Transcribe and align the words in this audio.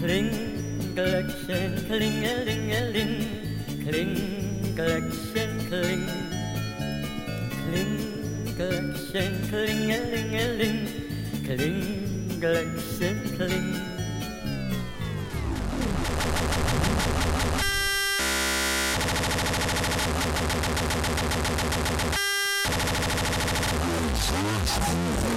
Kling 0.00 0.30
Klingelöckchen, 0.94 1.84
klingelingeling, 1.86 3.28
kling 3.84 4.16
Klingelöckchen, 4.74 5.50
kling. 5.68 6.08
Kling 7.60 7.98
Klingelöckchen, 8.56 9.32
klingelingeling, 9.50 10.88
kling 11.44 11.82
Klingelöckchen, 12.40 13.18
kling. 13.36 13.74
Thank 24.80 25.29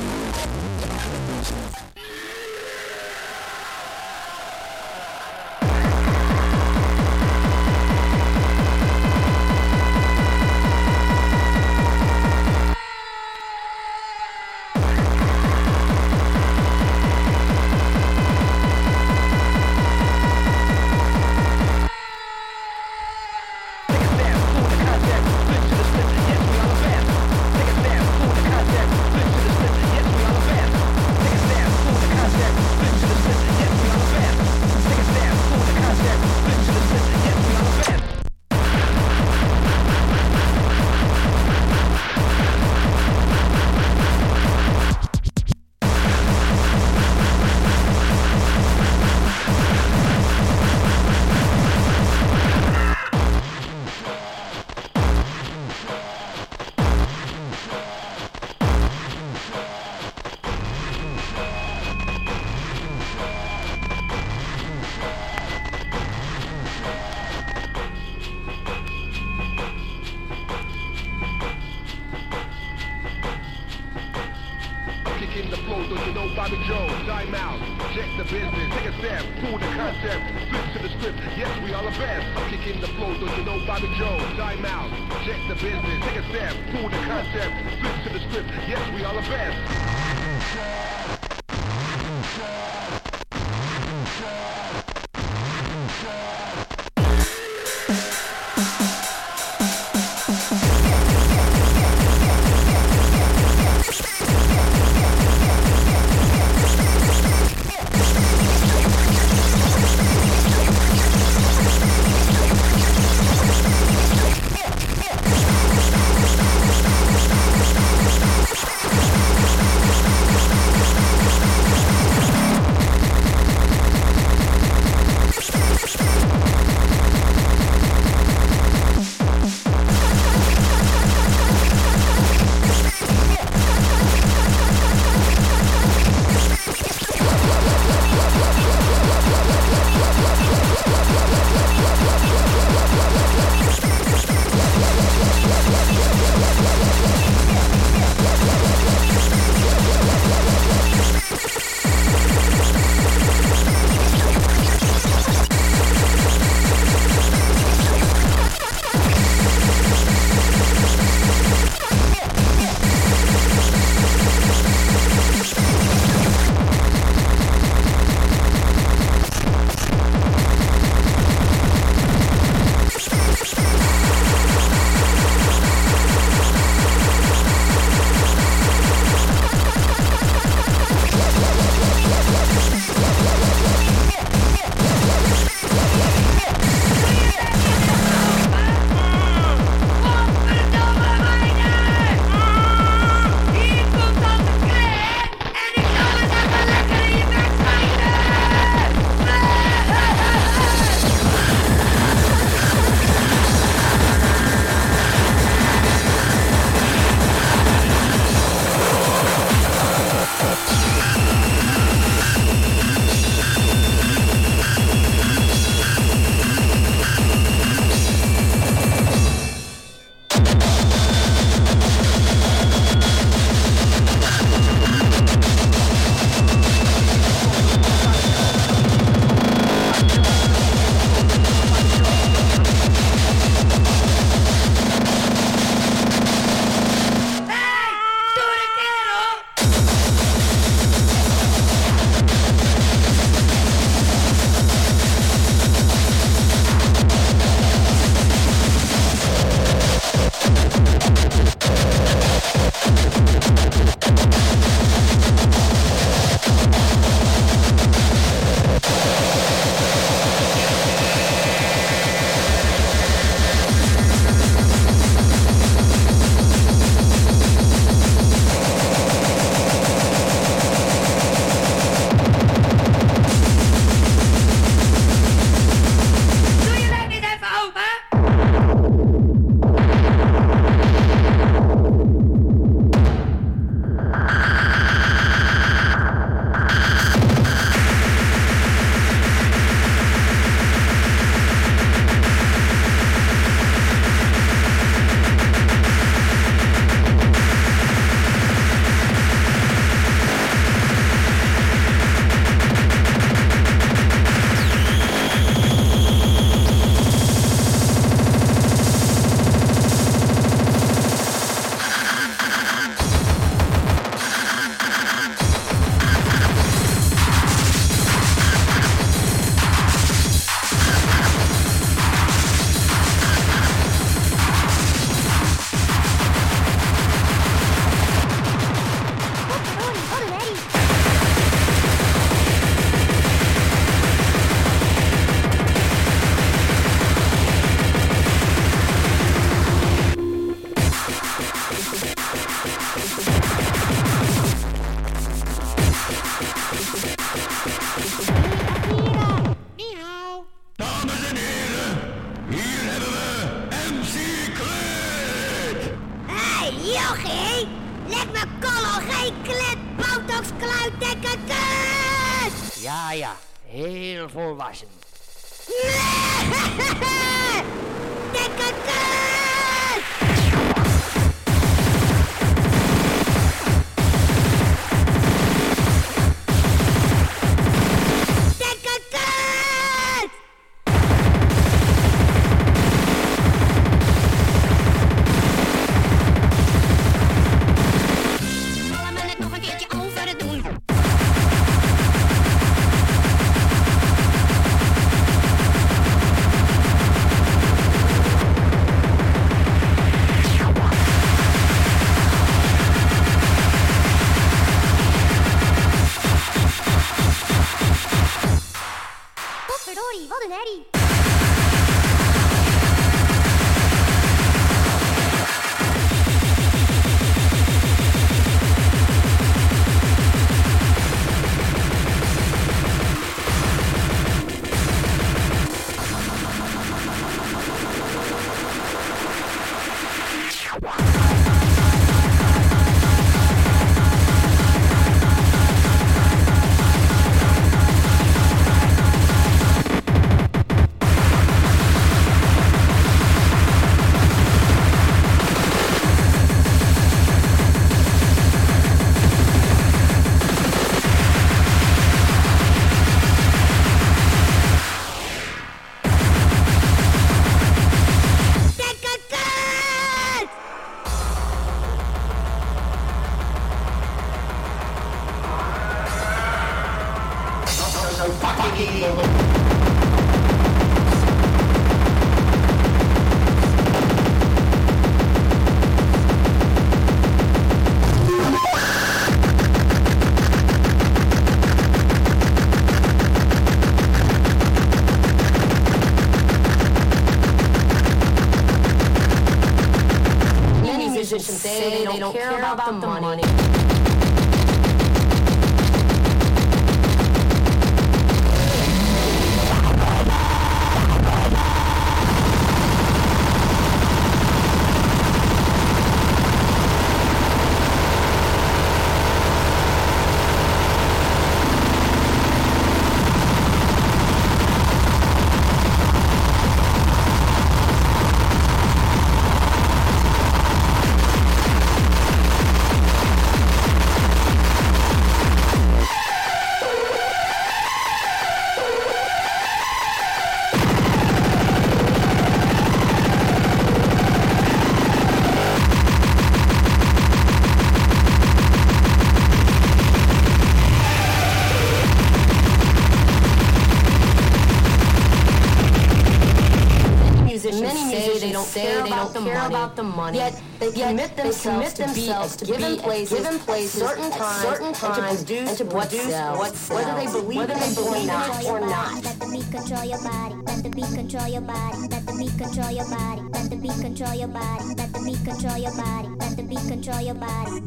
they 548.47 548.51
don't 548.51 548.65
say 548.65 548.81
care 548.83 549.01
they 549.03 549.07
about 549.09 549.33
don't 549.33 549.33
the 549.33 549.49
care 549.49 549.59
money. 549.59 549.75
about 549.75 549.95
the 549.95 550.03
money. 550.03 550.37
Yet 550.37 550.61
they 550.79 550.89
Yet 550.91 551.09
commit 551.09 551.35
they 551.35 551.43
themselves, 551.43 551.93
commit 551.93 551.95
themselves 551.95 552.55
to 552.57 552.65
to 552.65 552.71
be 552.71 552.77
be 552.77 552.83
at 552.83 552.91
at 552.91 553.03
places, 553.03 553.39
given 553.39 553.59
places 553.59 554.01
certain 554.01 554.31
times, 554.31 554.61
certain 554.61 554.85
and 554.87 554.95
to 554.95 555.01
produce 555.35 555.69
and 555.69 555.77
to 555.77 555.85
what 555.85 556.09
produce 556.09 556.27
sells, 556.33 556.57
what 556.59 556.73
whether 556.95 557.13
they 557.19 557.25
believe 557.31 557.57
whether 557.57 557.73
in 557.73 557.79
they 557.79 557.85
it 557.91 557.97
or 557.97 558.03
believe 558.03 558.27
not, 558.27 558.63
it 558.63 558.67
or 558.69 558.79
or 558.79 558.79
not. 558.81 559.23
Let 559.23 559.39
the 559.39 559.47
beat 559.47 559.71
control 559.71 560.05
your 560.05 560.23
body. 560.23 560.55
Let 560.67 560.83
the 560.83 560.89
beat 560.89 561.13
control 561.13 561.47
your 561.47 561.61
body. 561.61 561.97
Let 562.09 562.25
the 562.25 562.33
beat 562.33 562.57
control 562.57 562.91
your 562.91 563.07
body. 563.09 563.41
Let 563.53 563.69
the 563.69 563.77
beat 563.77 563.99
control 564.01 564.33
your 564.35 564.47
body. 564.47 564.83
Let 564.95 565.13
the 565.13 565.19
beat 565.23 565.43
control 565.45 565.77
your 565.77 565.93
body. 565.95 566.29
Let 566.39 566.57
the 566.57 566.63
beat 566.63 566.87
control 566.87 567.21
your 567.21 567.35
body. 567.35 567.79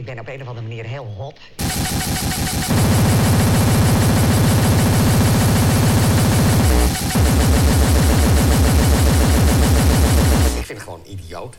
Ik 0.00 0.06
ben 0.06 0.18
op 0.18 0.28
een 0.28 0.42
of 0.42 0.48
andere 0.48 0.66
manier 0.66 0.84
heel 0.84 1.14
hot. 1.16 1.38
Ik 10.58 10.66
vind 10.66 10.78
het 10.78 10.82
gewoon 10.82 11.02
idioot. 11.06 11.56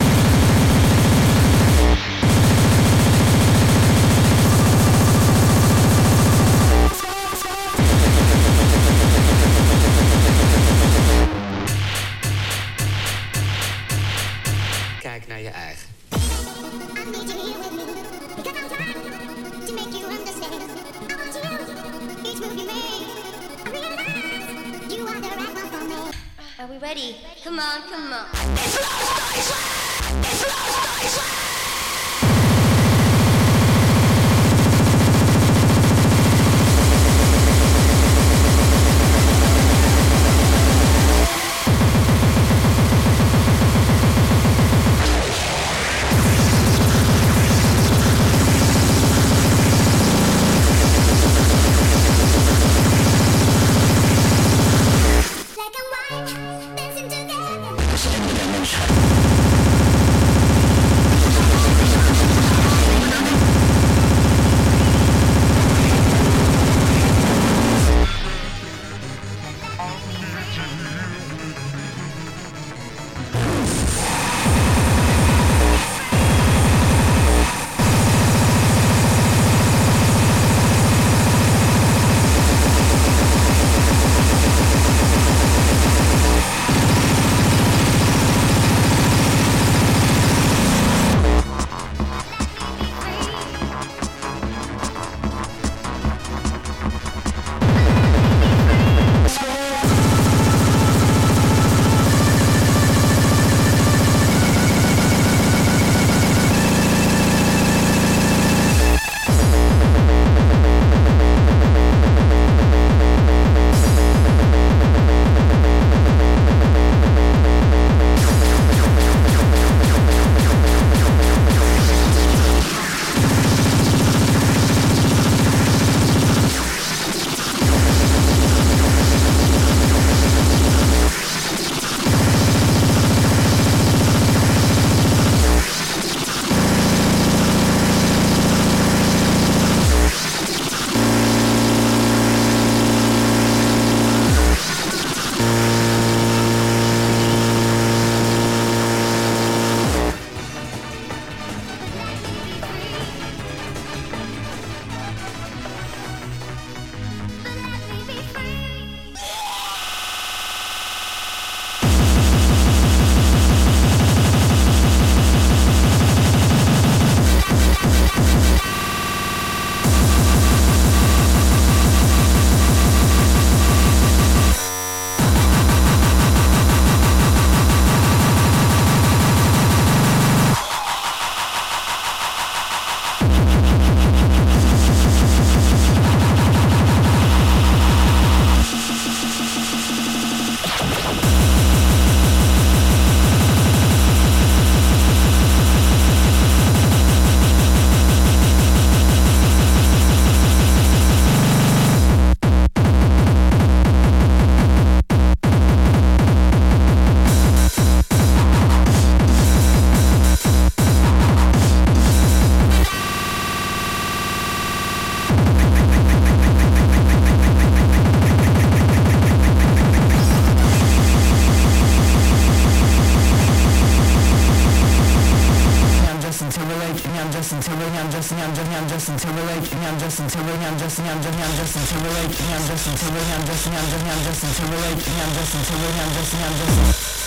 I'm 228.22 228.88
Justin 228.88 229.18
Timberlake, 229.18 229.74
I'm 229.74 229.98
Justin 229.98 230.28
Timberlake, 230.28 230.62
I'm 230.62 230.78
Justin, 230.78 231.06
I'm 231.08 231.22
Justin, 231.24 231.42
I'm 231.42 231.56
Justin 231.58 231.82
Timberlake, 231.88 232.42
I'm 232.54 232.68
Justin 232.68 232.96
Timberlake, 232.96 233.34
I'm 233.34 233.46
Justin, 233.48 233.74
I'm 233.74 233.90
Justin, 233.90 234.12
I'm 234.12 234.24
Justin 234.24 234.50
Timberlake, 234.54 235.08
I'm 235.10 235.34
Justin 235.34 235.62
Timberlake, 235.64 235.98
I'm 235.98 236.14
Justin, 236.14 236.40
I'm 236.44 236.54
Justin. 236.54 237.21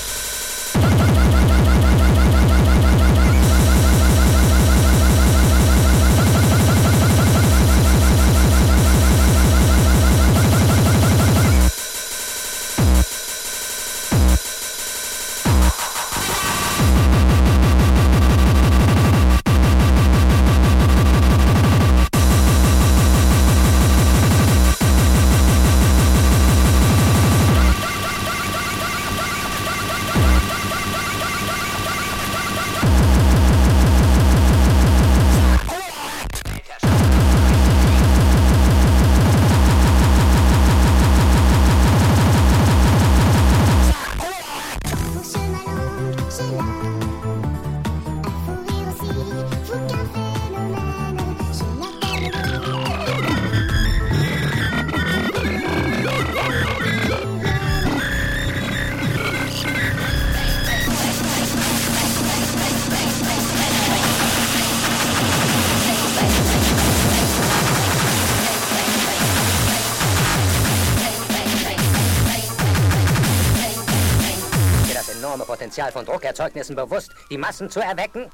Potenzial 75.75 75.91
von 75.91 76.05
Druckerzeugnissen 76.05 76.77
bewusst, 76.77 77.11
die 77.31 77.37
Massen 77.37 77.69
zu 77.69 77.81
erwecken? 77.81 78.31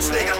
Schläger 0.00 0.39